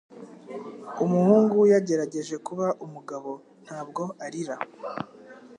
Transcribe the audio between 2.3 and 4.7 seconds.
kuba umugabo ntabwo arira.